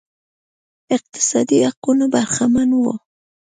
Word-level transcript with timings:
اقتصادي 0.95 1.57
حقونو 1.69 2.05
برخمن 2.13 2.69
وو 2.73 2.93